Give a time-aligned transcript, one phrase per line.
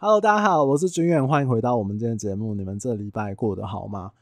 [0.00, 2.54] Hello，大家好，我是军远，欢迎回到我们今天的节目。
[2.54, 4.12] 你们这礼拜过得好吗？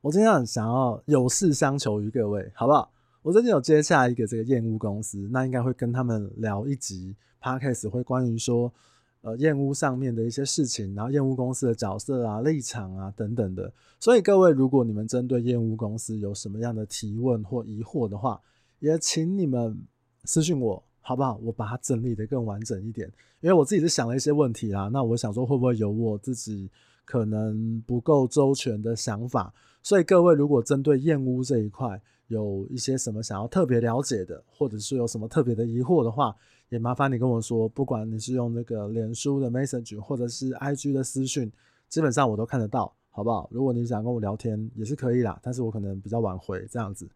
[0.00, 2.90] 我今天很想要有事相求于各位，好不好？
[3.22, 8.72] 我最近有接下一个这个燕屋公司，那应该会跟他们聊一集 Podcast，会关于说
[9.20, 13.72] 呃燕屋上面的一些事情，然后燕屋公司的角色啊、立场啊等等的。
[14.00, 18.40] 所以各位，如果你们针对燕屋公司有什么样的提问或疑惑的话，
[18.80, 19.78] 也请你们
[20.24, 20.82] 私信我。
[21.06, 21.38] 好不好？
[21.42, 23.06] 我把它整理得更完整一点，
[23.42, 24.88] 因为我自己是想了一些问题啦。
[24.90, 26.70] 那我想说，会不会有我自己
[27.04, 29.52] 可能不够周全的想法？
[29.82, 36.34] 所以各位，如果针对燕屋这一块有一些什么想要特别了解的，或者是有什么特别的疑惑的话，
[36.70, 37.68] 也麻烦你跟我说。
[37.68, 41.52] 不管你是用那个脸书的 message，或者是 IG 的私讯，
[41.90, 43.46] 基本上我都看得到，好不好？
[43.52, 47.06] 如果你想跟我聊天也是可以啦，但是我可能比较晚回这样子。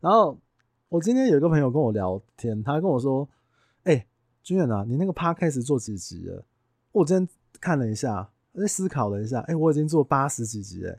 [0.00, 0.36] 然后。
[0.90, 3.26] 我今天有一个朋友跟我聊天，他跟我说
[3.84, 4.06] ：“哎、欸，
[4.42, 6.44] 军远啊，你那个 podcast 做几集了？”
[6.90, 7.28] 我今天
[7.60, 10.98] 看了一下，在思考了一下，哎、我已经做八十几集了，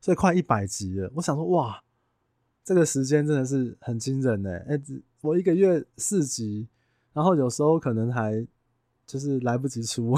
[0.00, 1.10] 所以快一百集了。
[1.16, 1.82] 我想说，哇，
[2.62, 4.56] 这个时间真的是很惊人呢。
[4.68, 4.80] 哎、
[5.22, 6.68] 我一个月四集，
[7.12, 8.46] 然后有时候可能还
[9.04, 10.14] 就是来不及出，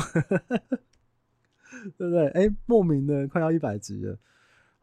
[1.96, 2.28] 对不对？
[2.28, 4.18] 哎、莫名的快要一百集了。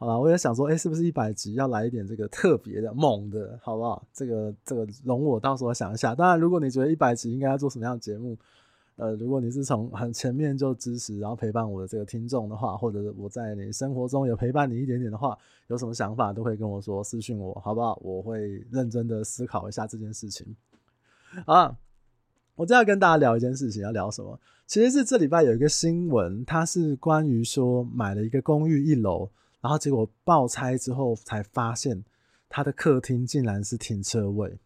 [0.04, 4.06] 好了，我也想说，哎、是不是一百集要来一点这个特别的、猛的，好不好？
[4.12, 6.14] 这个这个容我到时候想一下。
[6.14, 8.38] 当然，如果你觉得一百集应该要做什么样的节目，
[8.98, 15.38] 呃，如果你是从很前面就支持，然后陪伴我的这个听众的话，或者我在你生活中有陪伴你一点点的话，
[15.68, 17.98] 有什么想法都可以跟我说，私信我，好不好？
[18.04, 20.46] 我会认真的思考一下这件事情。
[21.46, 21.74] 啊，
[22.58, 24.38] 我就要跟大家聊一件事情，要聊什么？
[24.68, 29.30] 其实是这礼拜有一个新闻，它是关于说买了一个公寓一楼。
[29.64, 32.03] 然后结果爆拆之后才发现，
[32.50, 34.59] 他的客厅竟然是停车位。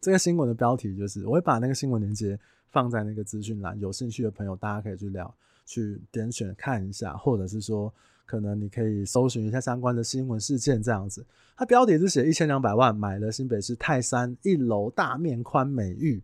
[0.00, 2.36] 这个新闻的标题就是，我会把那个新闻链接
[2.72, 5.32] 放在那个资讯栏，有兴趣的朋友大家可以去聊，
[5.64, 7.94] 去点选看一下，或者是说，
[8.26, 11.24] 可能你可以搜寻一下相关的新闻事件这样子。
[11.56, 16.20] 它标题是写一千两百万买了新北市泰山一楼大面宽美寓，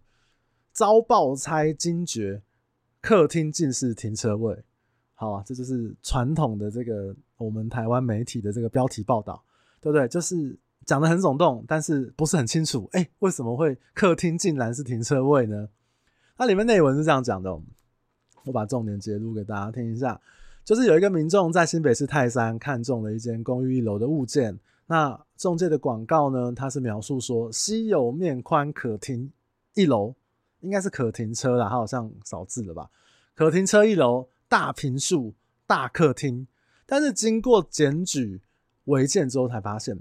[0.73, 2.43] 遭爆拆惊觉，
[3.01, 4.65] 客厅竟是停车位。
[5.25, 9.43] 好啊，这就是传统的这个我们台湾媒体的这个标题报道，
[9.81, 10.07] 对不对？
[10.07, 10.55] 就是
[10.85, 12.87] 讲的很耸动，但是不是很清楚。
[12.93, 15.67] 哎，为什么会客厅竟然是停车位呢？
[16.37, 17.59] 它里面内文是这样讲的，
[18.45, 20.21] 我把重点截录给大家听一下。
[20.63, 29.33] 就是有一个民众在新北市泰山看中了一间公寓一楼的物件，那中介的广告呢，它是描述说稀有面宽可停
[29.73, 30.15] 一楼，
[30.61, 32.91] 应该是可停车啦，它好像少字了吧？
[33.35, 34.29] 可停车一楼。
[34.55, 35.35] 大平墅、
[35.67, 36.47] 大客厅，
[36.87, 38.41] 但是经过检举
[38.85, 39.99] 违建之后，才发现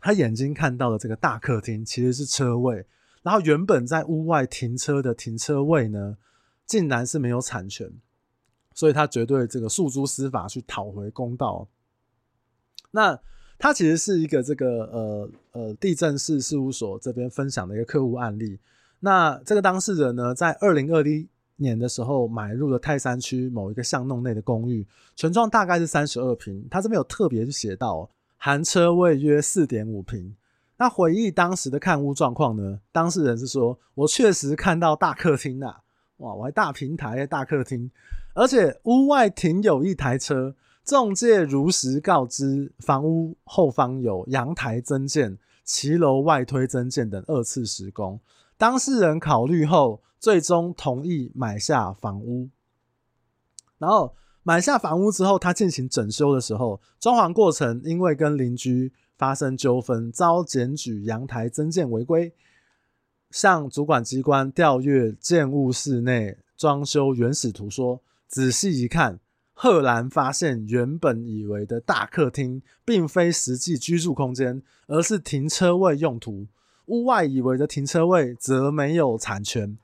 [0.00, 2.86] 他眼睛看到的这个大客厅其实是车位，
[3.22, 6.16] 然后原本在屋外停车的停车位呢，
[6.64, 7.92] 竟然是没有产权，
[8.72, 11.68] 所以他绝对这个诉诸司法去讨回公道。
[12.92, 13.20] 那
[13.58, 18.58] 他其实是一个这个呃呃地政士事务所这边分享的一个客户案例。
[19.00, 30.34] 那这个当事人呢，在二零二一年的时候买入了泰山区某一个巷弄内的公寓，全幢大概是三十二坪，他这边有特别去写到，含车位约四点五坪。
[30.78, 32.80] 那回忆当时的看屋状况呢？
[32.92, 35.74] 当事人是说，我确实看到大客厅呐，
[36.18, 37.90] 哇，我还大平台大客厅，
[38.34, 48.20] 而且屋外停有一台车，中介如实告知，房屋后方有阳台增建、骑楼外推增建等二次施工。
[48.58, 52.48] 当事人考虑后，最终同意买下房屋。
[53.78, 62.32] 然后买下房屋之后，他进行整修的时候，装潢过程因为跟邻居发生纠纷，遭检举阳台增建违规，
[63.30, 69.18] 向主管机关调阅建物室内装修原始图说，仔细一看，
[69.52, 76.46] 赫然发现原本以为的大客厅，并非实际居住空间，而是停车位用途。
[76.86, 79.76] 屋外以为的停车位则没有产权，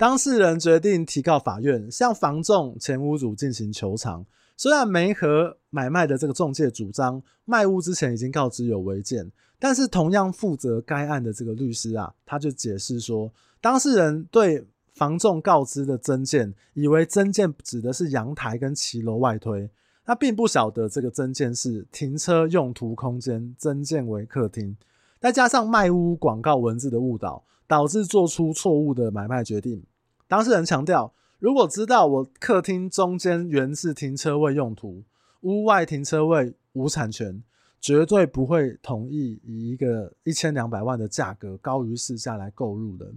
[0.00, 4.24] 当事人决定提告法院，向房仲前屋主进行求偿。
[4.56, 13.30] 虽然没和买卖的这个中介主张卖屋之前已经告知有违建，但是同样负责该案的这个律师啊，他就解释说，
[13.60, 19.68] 当事人对房仲告知的增建，以为增建指的是阳台跟骑楼外推，
[20.06, 24.74] 他并不晓得这个增建是停车用途空间增建为客厅。
[25.20, 29.84] 再加上卖屋广告文字的误导，导致做出错误的买卖决定。
[30.30, 35.02] 当事人强调，如果知道我客厅中间原是停车位用途，
[35.40, 37.42] 屋外停车位无产权，
[37.80, 43.12] 绝对不会同意以一个一千两百万的价格高于市价来购入的。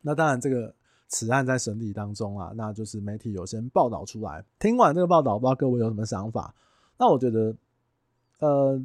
[0.00, 0.74] 那当然，这个
[1.06, 4.44] 此案在审理当中啊，那就是媒体有先报道出来。
[4.58, 6.52] 听完这个报道，不知道各位有什么想法？
[6.98, 7.54] 那我觉得，
[8.40, 8.82] 呃，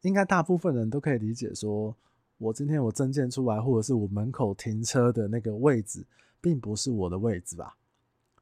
[0.00, 1.94] 应该大部分人都可以理解说，
[2.38, 6.02] 我今天我证件出来，或者是我门口停车的那个位置，
[6.44, 7.74] 并不是我的位置吧？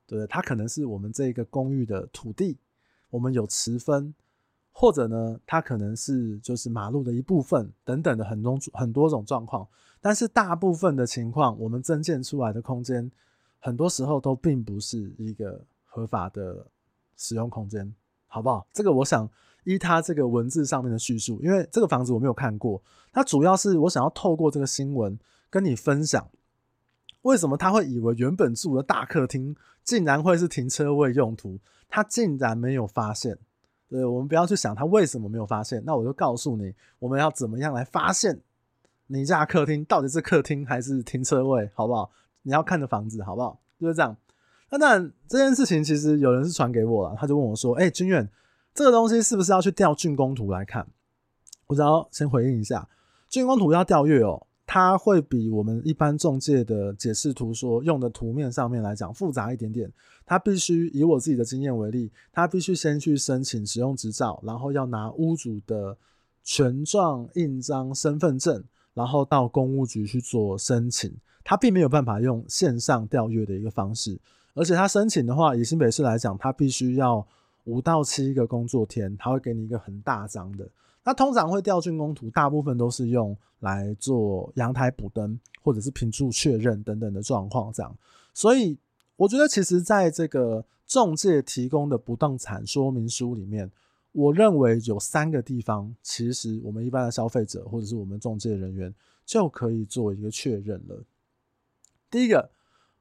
[0.08, 0.26] 对不对？
[0.26, 2.58] 它可能是我们这个公寓的土地，
[3.10, 4.12] 我们有持分，
[4.72, 9.64] 或者呢，它可能是就是马路的一部分等等的很多很多种状况。
[10.00, 13.08] 但是大部分的情况，我们增建出来的空间，
[13.60, 16.66] 很多时候都并不是一个合法的
[17.16, 17.94] 使用空间，
[18.26, 18.66] 好不好？
[18.72, 19.30] 这个我想
[19.62, 22.82] 依他这个文字上面的叙述，因为这个房子我没有看过，
[23.12, 25.16] 它主要是我想要透过这个新闻
[25.48, 26.28] 跟你分享，
[27.22, 31.58] 为什么他会以为原本住的大客厅竟然会是停车位用途，
[31.88, 33.38] 他竟然没有发现。
[33.88, 38.40] 对，我们不要去想他为什么没有发现，那我就告诉你，我们要怎么样来发现。
[39.06, 42.10] 你家客厅到底是客厅还是停车位，好不好？
[42.42, 43.60] 你要看的房子，好不好？
[43.78, 44.16] 就是这样。
[44.70, 48.26] 那当然，这件事情其实有人是传给我了，他就问我说：“哎、欸，军远，
[48.72, 50.86] 这个东西是不是要去调竣工图来看？”
[51.68, 52.88] 我只要先回应一下，
[53.30, 59.92] 竣工图要调阅哦，它会比我们一般中介的解释图说用的图面上面来讲复杂一点点。
[60.24, 65.94] 他必须以我自己的经验为例，他必须先去申请使用执照，然后要拿屋主的
[66.42, 68.64] 权状、印章、身份证。
[68.94, 71.14] 然后到公务局去做申请，
[71.44, 74.18] 他并没有办法用线上调阅的一个方式，
[74.54, 77.26] 而且他申请的话，以新北市来讲，他必须要
[77.64, 80.66] 五到七个工作天，他会给你一个很大张的。
[81.04, 87.96] 那通常会调竣工图，大部分都是用来做阳台补灯或者是平柱确认等等的状况这样。
[88.34, 88.78] 所以
[89.16, 93.70] 我觉得，其实在这个中介提供的不动产说明书里面。
[94.14, 98.94] 我认为有三个地方，其实我们一般的消费者或者是我们中介人员
[99.24, 101.02] 就可以做一个确认了。
[102.10, 102.50] 第一个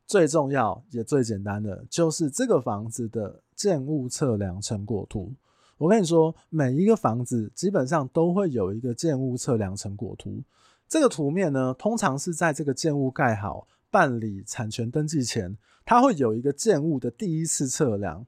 [0.08, 5.34] 最重要也最简单的，就是这个房子的建物测量成果图。
[5.82, 10.44] 我跟你说，每一个房子基本上都会有一个建物测量成果图。
[10.88, 18.24] 这个图面呢，通常是在这个建物盖好、办理产权登记前，它会有一个建物的第一次测量。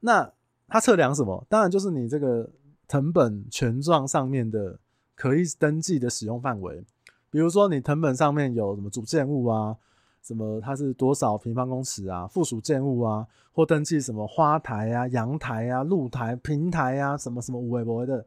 [0.00, 0.30] 那
[0.68, 1.46] 它测量什么？
[1.48, 2.50] 当然就是你这个
[2.86, 4.78] 藤本权状上面的
[5.14, 6.84] 可以登记的使用范围。
[7.30, 9.74] 比如说你藤本上面有什么主建物啊，
[10.22, 18.26] 什么它是多少平方公尺啊，附属建物啊，或登记什么花台啊、阳台啊、露台、平台啊，什么什么五维博的。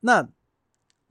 [0.00, 0.28] 那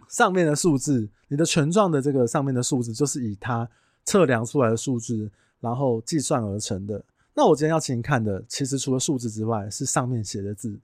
[0.07, 3.67] 上面的数字，你的权状的这个上面的数字，就是以它
[4.03, 7.03] 测量出来的数字，然后计算而成的。
[7.33, 10.79] 那我今天要请你看的，其实除了数字之外，是上面写的字。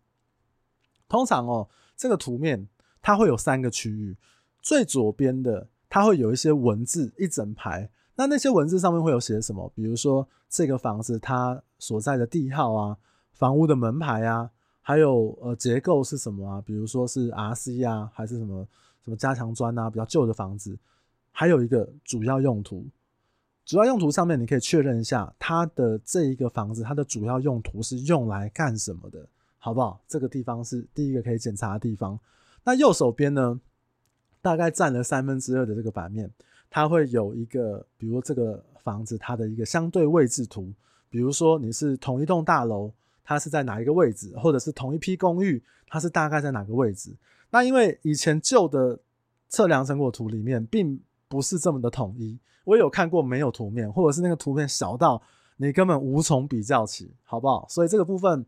[1.09, 2.67] 通常哦，这个图面
[3.01, 4.15] 它会有三个区域，
[4.61, 7.89] 最左边的它会有一些文字一整排。
[8.17, 9.71] 那那些文字上面会有写什么？
[9.73, 12.97] 比如说这个房子它所在的地号啊，
[13.31, 14.49] 房屋的门牌啊，
[14.81, 16.61] 还有呃结构是什么啊？
[16.65, 18.67] 比如说是 RC 啊，还是什么
[19.05, 20.77] 什么加强砖啊，比较旧的房子。
[21.31, 22.85] 还有一个主要用途。
[23.63, 29.27] 主要用途上面，你可以确认一下它的这一个房子，它的主要用途是用来干什么的，
[29.59, 30.01] 好不好？
[30.07, 32.19] 这个地方是第一个可以检查的地方。
[32.63, 33.59] 那右手边呢，
[34.41, 36.31] 大概占了三分之二的这个版面，
[36.69, 40.71] 它会有一个，比如这个房子它的一个相对位置图，
[41.09, 42.91] 比如说你是同一栋大楼，
[43.23, 47.15] 它是在哪一个位置，或者是同一批公寓，它是大概在哪个位置。
[47.49, 48.99] 那因为以前旧的
[49.47, 52.37] 测量成果图里面，并不是这么的统一。
[52.65, 55.21] 我有看过没有图面，或者是那个图片小到
[55.55, 57.65] 你根本无从比较起，好不好？
[57.69, 58.45] 所以这个部分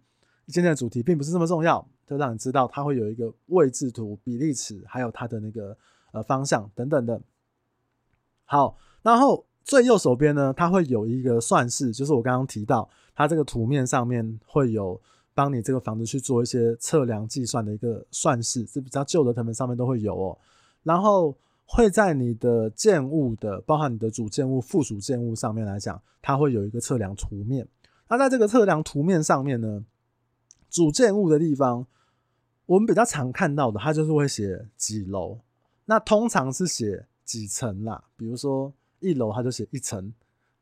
[0.48, 5.76] 今天的主题并不是这么重要，就让你知道它会有一个位置图、比例尺，还有它的那个
[6.12, 7.22] 呃方向等等的。
[8.50, 15.00] 好，然后最右手边呢，它会有一个算式，就是我刚刚提到，它这个图面上面会有
[15.34, 20.38] 帮你这个房子去做一些测量计算的一个算式，是比较旧的謄本上面都会有哦。
[20.84, 21.36] 然后。
[21.72, 27.68] 会在你的建物的，包含你的主建物、附属建物上面来讲，它会有一个测量图面。
[28.08, 29.86] 那在这个测量图面上面呢，
[30.72, 31.86] 主建物的地方，
[32.66, 35.38] 我们比较常看到的，它就是会写几楼。
[35.86, 40.12] 那通常是写几层啦，比如说一楼，它就写一层，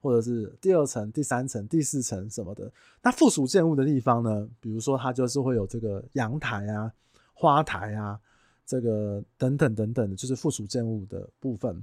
[0.01, 2.69] 或者是第二层、第三层、第四层什么的。
[3.01, 6.91] 那附属建物的地方呢，比如说它就是会有这个阳台啊、
[7.33, 8.19] 花台啊。
[8.65, 11.81] 这个等等等等的，就是附属建物的部分，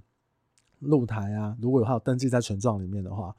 [0.81, 3.35] 露台啊，如果有它有登记在权状里面的话，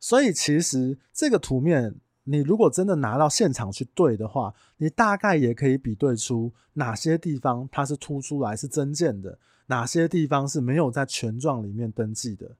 [0.00, 12.56] 所以其实这个图面，你如果真的拿到现场去对的话，你大概也可以比对出哪些地方它是凸出来是增建的，哪些地方是没有在权状里面登记的。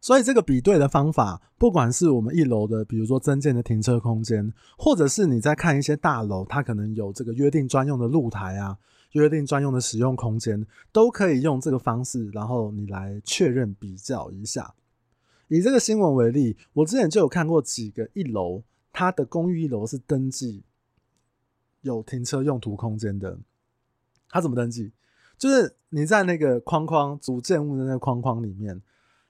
[0.00, 8.78] 所以这个比对的方法，不管是我们一楼的，比如说增建的停车空间，或者是你在看一些大楼，它可能有这个约定专用的露台啊，
[9.12, 14.74] 约定专用的使用空间，都可以用这个方式，然后你来确认比较一下。
[15.48, 20.62] 以这个新闻为例，我之前就有看过几个一楼，它的公寓一楼是登记
[21.80, 23.38] 有停车用途空间的，
[24.28, 24.92] 它怎么登记？
[25.38, 28.80] 就是你在那个框框主建物的那个框框里面，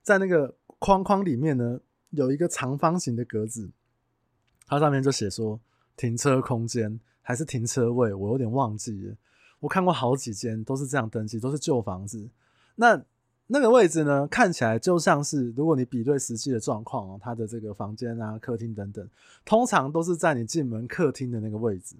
[0.02, 3.70] 在那个框框里面呢，有一个长方形的格子，
[4.66, 5.60] 它上面就写说
[5.96, 9.14] 停车空间还是停车位，我有点忘记了。
[9.60, 12.28] 我看过好几间都是这样登记，都是旧房子。
[12.76, 13.02] 那
[13.48, 19.08] 那个位置呢，看起来就像是如果你比对实际的状况哦，它的这个房间啊、客厅等等，
[19.44, 21.96] 通常都是在你进门客厅的那个位置。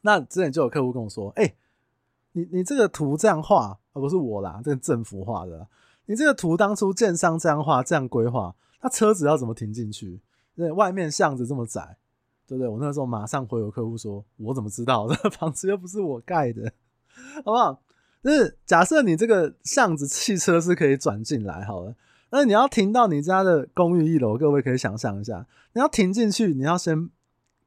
[0.00, 1.52] 那之前就有客户跟我说，哎、
[2.36, 5.66] 你你这个图这样画，而不是我啦，这个政府画的。
[6.04, 10.20] 你这个图当初建商这样画，这样规划，那车子要怎么停进去？
[10.54, 11.96] 对，外面巷子这么窄，
[12.46, 12.68] 对不对？
[12.68, 15.08] 我那时候马上回我客户说，我怎么知道？
[15.08, 16.70] 这 房子又不是我盖的，
[17.36, 17.80] 好不好？
[18.22, 21.94] 就是假设你这个巷子汽车是可以转进来，好了，
[22.28, 27.08] 那你要停到你家的公寓一楼，各位可以想象一下，你要停进去，你要先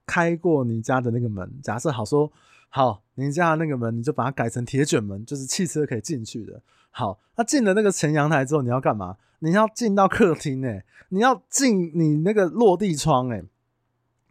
[0.06, 1.60] 开过你家的那个门。
[1.64, 2.32] 假设好说。
[2.72, 6.62] 好，你家那个门，你就把它改成铁卷门，就是汽车可以进去的。
[6.92, 9.18] 好，那进了那个前阳台之后，你要干嘛？
[9.40, 13.44] 你要进到客厅诶，你要进你那个落地窗诶，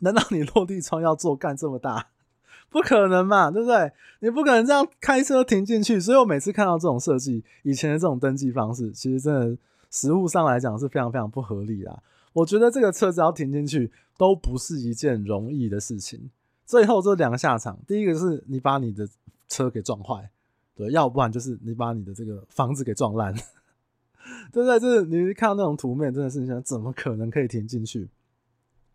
[0.00, 2.08] 难道你落地窗要做干这么大？
[2.70, 3.92] 不可能嘛，对不对？
[4.20, 5.98] 你不可能这样开车停进去。
[5.98, 9.56] 所以我每次看到这种设计，以前的这种登记方式，其实真的
[9.90, 11.98] 实物上来讲是非常非常不合理啊。
[12.34, 16.30] 我觉得这个车子要停进去，都不是一件容易的事情。
[16.68, 19.08] 最后这两个下场，第一个是你把你的
[19.48, 20.30] 车给撞坏，
[20.74, 23.32] 对，要不然就是你把你的这个房子给撞烂，
[24.52, 24.78] 对 不对？
[24.78, 28.10] 就是你看到那种图面，真的是你想怎么可能可以停进去？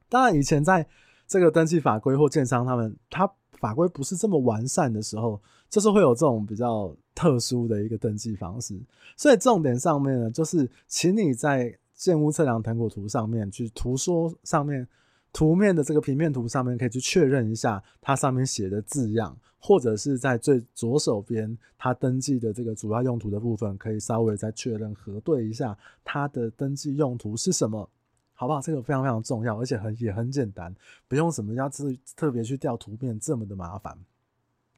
[0.08, 0.88] 当然，以前在
[1.28, 8.80] 这个登记法规或建商他们，他法规不是这么完善的时候，就是会有这种比较特殊的一个登记方式。
[9.18, 14.88] 所以重点上面呢，就是请你在建屋测量成果图上面去图说上面。
[15.34, 27.90] 图面的这个平面图上面可以去确认一下它上面写的字样，或者是在最左手边它登记的这个主要用途的部分，可以稍微再确认核对一下它的登记用途是什么，
[28.34, 28.62] 好不好？
[28.62, 30.74] 这个非常非常重要，而且很也很简单，
[31.08, 33.98] 不用什么要特特别去调图片这么的麻烦。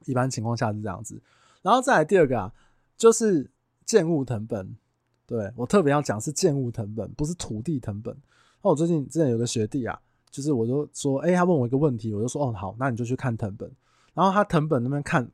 [0.06, 1.22] 一般情况下是这样子。
[1.62, 2.54] 然后再来第二个啊，
[2.96, 3.52] 就是
[3.86, 4.78] 建物謄本。
[5.26, 8.16] 对，我特别要讲是建物謄本，不是土地謄本。
[8.62, 10.00] 那我最近之前有个学弟啊。
[10.36, 13.72] 就是我就说，哎、他问我一个问题，我就说，哦，好，那你就去看藤本。
[14.14, 15.26] 然后他藤本那边看，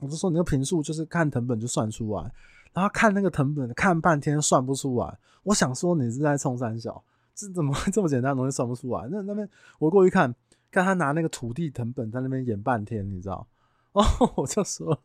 [0.00, 2.30] 我就说，你那个坪数就是看藤本就算出来。
[2.74, 5.18] 然后看那个藤本，看半天算不出来。
[5.44, 7.02] 我想说，你是在冲三小，
[7.34, 9.08] 这怎么会 这么简单的东西算不出来？
[9.10, 9.48] 那那边
[9.78, 10.34] 我过去看，
[10.70, 13.46] 看他拿那个土地藤本在那边演半天，你知道？
[13.92, 14.04] 哦，
[14.36, 15.02] 我就说，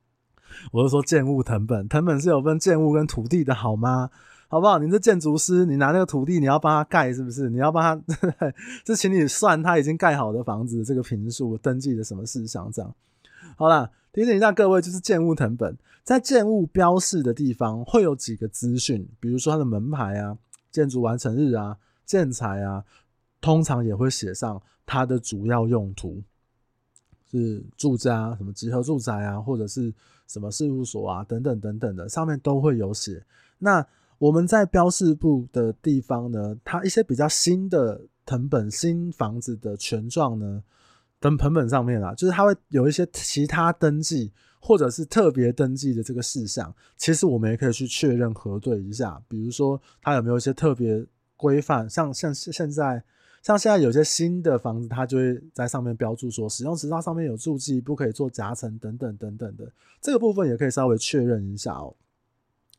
[0.72, 4.10] 我就说建物藤本，藤本是有分建物跟土地的，好吗？
[4.48, 4.78] 好不好？
[4.78, 7.50] 你是建筑师，你拿那个土地，你要帮他盖，是不是？
[7.50, 8.52] 你要帮他，
[8.84, 12.94] 就请你算他已经盖好的房子这个坪数登记的什么事项这样。
[13.56, 20.38] 好啦，提醒一下各位，就是建物謄本，在建物标示的地方会有几个资讯，比如说它的门牌啊、
[20.70, 22.84] 建筑完成日啊、建材啊，
[23.40, 26.22] 通常也会写上它的主要用途，
[27.30, 29.92] 是住家、什么集合住宅啊，或者是
[30.28, 33.24] 什么事务所啊等等等等的，上面都会有写。
[33.58, 33.84] 那
[34.18, 40.62] 我们在标示部的地方呢，它一些比较新的藤本、新房子的权状呢，
[41.20, 49.22] 等謄本上面啊，就是它会有一些其他登记或者是特别登记的这个事项，其实我们也可以去确认核对一下。
[49.28, 51.04] 比如说，它有没有一些特别
[51.36, 53.02] 规范，像像现在
[53.42, 59.70] 像现在有些新的房子，它就会在上面标注说，使用执照上面有注记，不可以做夹层等等等等的，
[60.00, 61.94] 这个部分也可以稍微确认一下哦。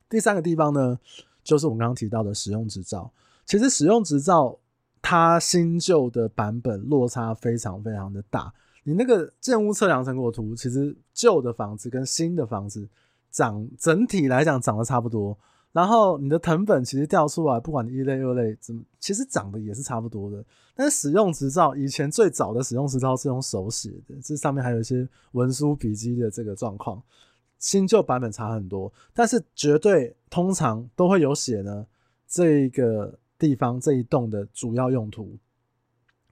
[0.10, 1.00] 第三个地方呢，
[1.48, 3.10] 就是我们刚刚提到的使用执照。
[3.46, 4.60] 其实使用执照
[5.01, 8.54] 它新旧的版本落差非常非常的大。
[8.84, 12.88] 你那个建屋测量成果图，其实旧的房子跟新的房子
[13.32, 15.38] 长整体来讲长得差不多。
[15.72, 20.44] 然后你的藤本其实掉出来，不管一类二类，怎么其实长得也是差不多的。
[20.75, 27.01] 但是使用执照以前最早的使用执照是用手写的，这上面还有一些文书笔记的这个状况。
[27.60, 31.86] 新旧版本差很多，但是绝对通常都会有写呢。
[32.27, 35.38] 这个地方这一栋的主要用途，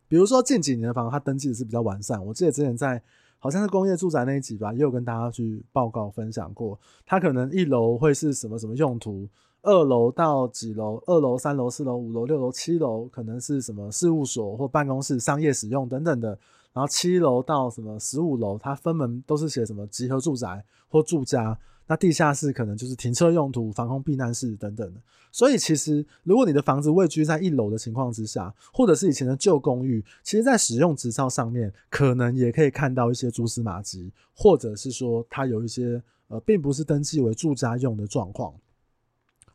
[0.10, 2.24] 比如说近几年的房，它登记的是比较完善。
[2.26, 3.02] 我记得之前在
[3.40, 6.78] 好像是工业住宅那一集吧，也有跟大家去报告分享过。
[7.06, 9.26] 它可能一楼会是什么什么用途，
[9.62, 16.38] 二楼到几楼，二楼、三楼、四楼、五楼、六楼、七楼可能是什么事务所或办公室、商业使用等等的。
[16.74, 21.58] 然后七楼到什么十五楼，它分门都是写什么集合住宅或住家。
[21.88, 25.00] 那地下室可能就是停车用途、防空避难室等等的。
[25.32, 38.54] 所以其实如果你的房子位居在一楼的情况之下，或者是以前的旧公寓，其实在使用执照上面可能也可以看到一些蛛丝马迹，或者是说它有一些呃并不是登记为住家用的状况。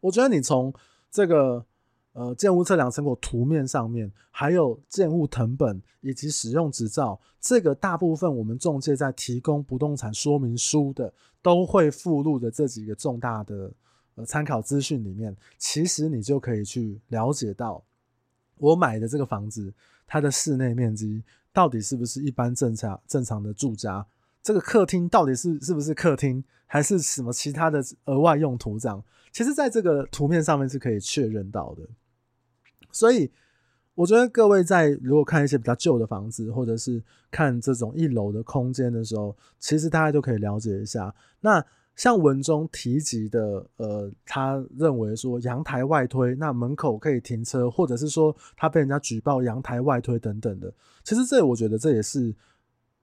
[0.01, 0.75] 我觉得你从
[1.11, 1.65] 这个。
[2.13, 13.73] 呃，建物测量成果图面上面，还有建物謄本以及使用执照，这个大部分我们中介在提供不动产说明书的，都会附录的这几个重大的
[14.17, 17.81] 呃参考资讯里面，其实你就可以去了解到，
[18.59, 19.73] 我买的这个房子，
[20.05, 24.05] 它的室内面积到底是不是一般正常正常的住家，
[24.43, 29.01] 这个客厅到底是是不是客厅，还是什么其他的额外用途这样，
[29.31, 31.83] 其实在这个图片上面是可以确认到的。
[32.93, 33.31] 所以，
[33.95, 41.15] 我觉得各位在如果看一些比较旧的房子，或者是看这种一楼的空间的时候，其实大家都可以了解一下。
[41.41, 41.65] 那
[41.97, 50.73] 像文中提及的，呃，他认为说阳台外推，那门口可以停车，或者是说他被人家举报阳台外推等等的，
[51.05, 52.35] 其实这我觉得这也是。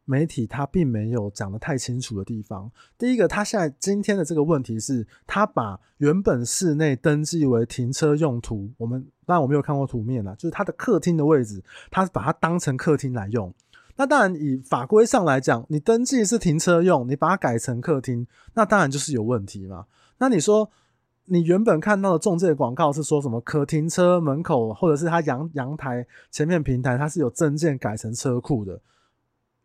[0.10, 2.72] 媒体他并没有讲得太清楚的地方。
[2.98, 11.62] 第一个，他现在今天的这个问题是，他把原本室内登记为停车用途，我们当然我没有看过图面啦，就是他的客厅的位置，
[11.92, 13.54] 他把它当成客厅来用。
[13.98, 19.86] 那当然以法规上来讲，你登记是停车用，你把它改成客厅，那当然就是有问题嘛。
[20.20, 20.72] 那你说，
[21.26, 28.80] 你原本看到的中介广告是说什么可停车门口，或者是他阳阳台前面平台，它是有证件改成车库的。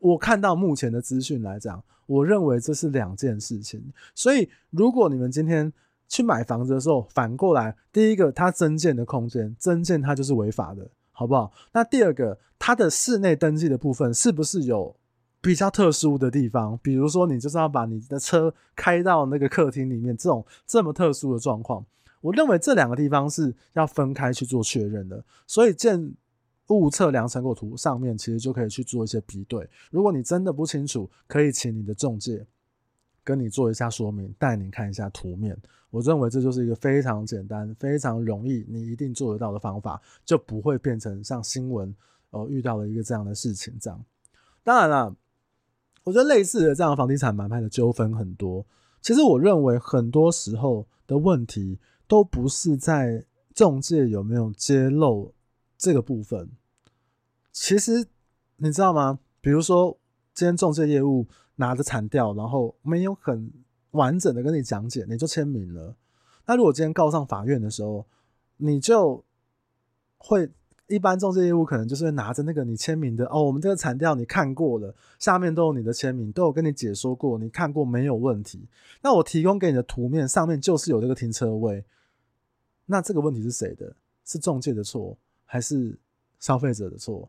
[0.03, 3.81] 我看到目前的资讯来讲，我认为这是两件事情。
[4.15, 5.73] 所以，如果你们今天
[6.09, 11.53] 去买房子的时候，反过来，第一个，它增建的空间，增建它就是违法的，好不好？
[11.73, 14.95] 那第二个，它的室内登记的部分是不是有
[15.41, 16.77] 比较特殊的地方？
[16.83, 21.87] 比如说，你就是要把你的车开到那个客厅里面，这种这么特殊的状况，
[22.21, 25.25] 我认为这两个地方是要分开去做确认的。
[25.47, 26.13] 所以，建
[26.69, 29.69] 物测量成果图上面其实就可以去做一些比对。
[29.91, 32.47] 如果你真的不清楚，可以请你的中介
[33.23, 35.57] 跟你做一下说明，带你看一下图面。
[35.91, 41.95] 我认为这就是一个非常简单、非常容易，你一定做得到的方法，就不会变成像新闻
[42.31, 44.03] 呃遇到了一个这样的事情这样。
[44.65, 45.15] 当然了，
[46.05, 48.65] 我觉得类似的这样房地产买卖的纠纷很多。
[49.03, 55.35] 其实我认为很多时候的问题都不是在中介有没有揭露。
[55.83, 56.49] 这个部分，
[57.51, 58.07] 其实
[58.59, 59.19] 你知道吗？
[59.41, 59.99] 比如说，
[60.33, 63.53] 今天中介业务拿着产调，然后没有很
[63.91, 65.97] 完整的跟你讲解，你就签名了。
[66.47, 68.07] 那如果今天告上法院的时候，
[68.59, 69.25] 你就
[70.19, 70.49] 会
[70.87, 78.69] 一般中介业务可能就是会拿着那个你签名的哦，我们这个产调你看过了，下面都有你的签名，都有跟你解说过，你看过没有问题。
[79.03, 81.85] 那我提供给你的图面上面就是有这个停车位，
[82.87, 83.97] 那这个问题是谁的？
[84.25, 85.19] 是中介的错？
[85.53, 85.95] 还是
[86.41, 87.29] 消费者的错，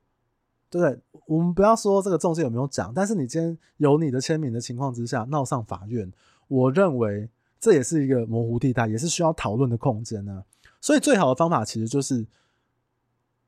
[0.70, 0.98] 对不对？
[1.26, 6.10] 我们不要说这个中介有没有讲，但是你今天有你的签名的情况之下闹上法院，
[6.48, 10.42] 我认为这也是一个模糊地带，也是需要讨论的空间呢。
[10.80, 12.26] 所以最好的方法其实就是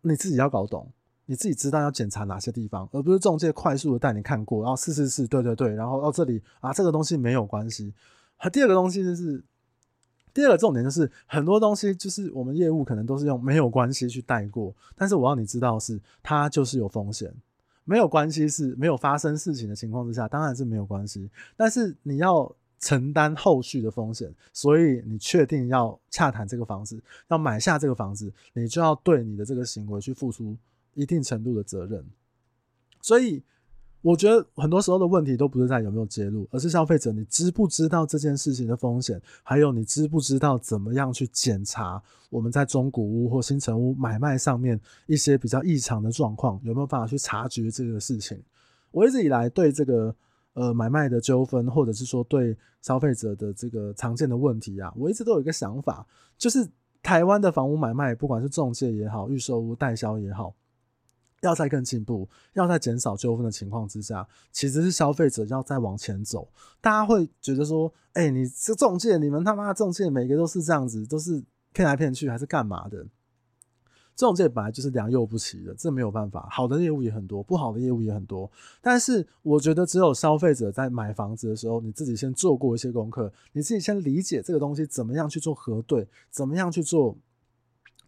[0.01, 0.91] 你自己要搞懂，
[1.25, 7.93] 你自己知道要检查哪些地方，而不是中介快速的带你看过，然后是是是，对对对，然后到这里啊，这个东西没有关系。
[8.35, 9.41] 和第二个东西就是。
[10.35, 17.33] 第二个重点就是很多东西就是我们业务可能都是用没有关系去带过，但是我要你知道是它就是有风险，
[17.85, 30.57] 没有关系是没有发生事情的情况之下当然是没有关系，但是你要承担后续的风险，所以你确定要洽谈这个房子，要买下这个房子，你就要对你的这个行为去付出
[30.95, 32.05] 一定程度的责任，
[33.01, 33.41] 所以。
[34.05, 48.39] 我觉得很多时候的问题都不是在有没有揭露，而是消费者你知不知道这件事情的风险，还有你知不知道怎么样去检查我们在中古屋或新成屋买卖上面一些比较异常的状况，有没有办法去察觉这个事情？
[48.91, 50.15] 我一直以来对这个
[50.53, 56.05] 呃买卖的纠纷，或者是说对消费者的这个常见的问题啊，我一直都有一个想法，
[56.37, 56.69] 就是
[57.01, 60.53] 台湾的房屋买卖，不管是中介也好，预售屋代销也好。
[61.45, 66.47] 要再更进步，要在减少纠纷的情况之下，其实是消费者要再往前走。
[66.81, 73.05] 大家会觉得说：“哎、你这中介，你们他妈的仲介，每个都是这样子，都是骗来骗去，还是干嘛的？”
[74.15, 76.47] 中介本来就是良莠不齐的，这没有办法。
[76.49, 78.49] 好的业务也很多，不好的业务也很多。
[78.81, 87.17] 但是我觉得，只有消费者在买房子的时候，你自己先做过一些功课，你自己先理解这个东西怎么样去做核对，怎么样去做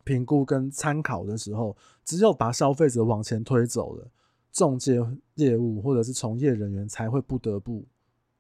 [0.07, 4.07] 评估跟参考的时候，只有把消费者往前推走了，
[4.53, 7.85] 中介业务或者是从业人员才会不得不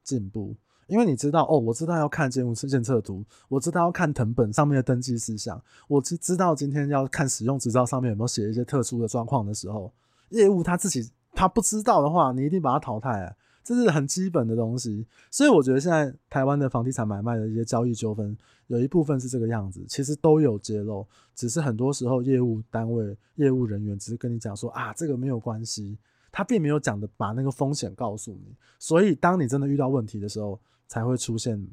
[0.01, 0.55] 进步。
[0.87, 9.91] 因为你知道哦，我知道要看建物检测图，我知道要看藤本上面的登记事项，我知知道今天要看使用执照上面有没有写一些特殊的状况的时候，
[10.29, 13.35] 业务他自己他不知道的话，你一定把他淘汰啊，
[13.67, 15.05] 这是很基本的东西。
[15.29, 25.97] 所以我觉得现在台湾的房地产买卖的一些交易纠纷，有一部分是这个样子，其实都有揭露，只是很多时候业务单位、业务人员只是跟你讲说啊，这个没有关系，
[26.31, 31.67] 他并没有讲的把那个风险告诉你，所以当你真的遇到问题的时候，才会出现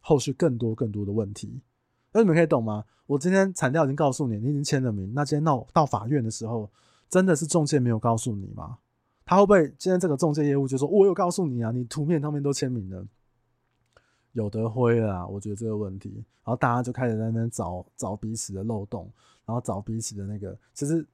[0.00, 1.62] 后续更多更多的问题，
[2.12, 2.84] 那你们可以懂吗？
[3.06, 6.70] 我今天产料已经告诉你，你已经签了名，那今天到到法院的时候，
[7.08, 8.78] 真的是中介没有告诉你吗？
[9.24, 13.06] 他会不会今天这个中介业务就说，我有告诉你啊，你图片上面都签名了，
[14.32, 16.10] 有的灰了，我觉得这个问题，
[16.44, 19.10] 然后大家就开始在那边找找彼此的漏洞，
[19.44, 21.06] 然后找彼此的那个，其实。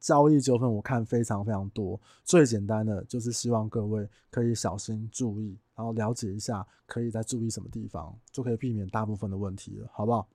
[0.00, 10.28] 交易纠纷我看非常非常多，最简单的就是希望各位可以小心注意，然后了解一下可以再注意什么地方，就可以避免大部分的问题了，好不好？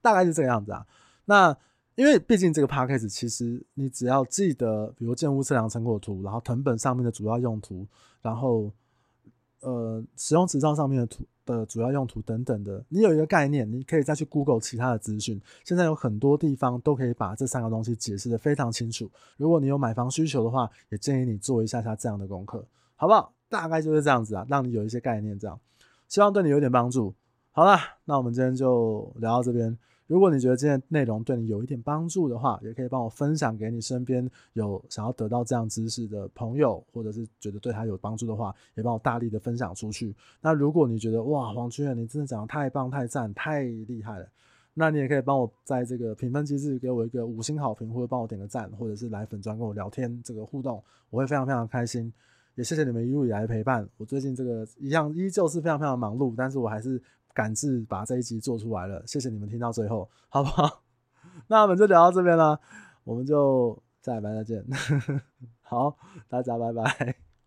[0.00, 0.84] 大概是这个样子啊。
[1.26, 1.56] 那
[1.94, 7.86] 因为毕竟这个 Podcast 其实你只要记得，比如建物测量成果图，然后謄本上面的主要用途，
[8.20, 8.70] 然后
[9.60, 11.24] 呃使用执照上面的图。
[11.44, 15.42] 的主要用途等等的，你有一个概念，你可以再去 Google 其他的资讯。
[15.64, 19.10] 现在有很多地方都可以把这三个东西解释得非常清楚。
[19.38, 23.34] 如果你有买房需求的话，也建议你做一下下这样的功课，好不好？
[23.48, 25.58] 大概就是这样子啊，让你有一些概念，这样，
[26.06, 27.12] 希望对你有点帮助。
[27.50, 29.76] 好了，那我们今天就聊到这边。
[30.12, 40.14] 如果你觉得今天内容对你有一点帮助的话，也可以帮我分享给你身边有想要得到这样知识的朋友，或者是觉得对他有帮助的话，也帮我大力的分享出去。
[40.42, 44.28] 那如果你觉得哇，黄军远你真的讲得太棒、太赞、太厉害了，
[44.74, 52.12] 那你也可以帮我在这个评分机制给我一个五星好评，或者帮我点个赞，或者是来粉专跟我聊天，这个互动我会非常非常开心。
[52.54, 53.88] 也谢谢你们一路以来的陪伴。
[53.96, 57.00] 我最近这个一样依旧是非常非常忙碌，但是我还是。
[57.32, 60.82] 赶制把这一集做出来了，谢谢你们听到最后，好不好？
[61.48, 62.60] 那我们就聊到这边了，
[63.04, 64.64] 我们就再拜再见，
[65.62, 65.96] 好，
[66.28, 67.31] 大家拜拜。